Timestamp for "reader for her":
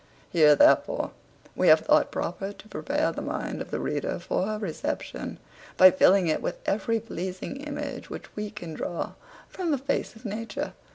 3.79-4.57